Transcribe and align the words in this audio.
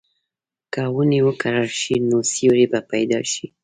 که 0.73 0.81
ونې 0.95 1.19
وکرل 1.27 1.69
شي، 1.79 1.95
نو 2.09 2.17
سیوری 2.31 2.65
به 2.71 2.79
پیدا 2.91 3.19
شي. 3.31 3.45